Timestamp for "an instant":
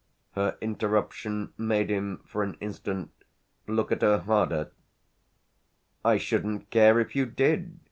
2.41-3.11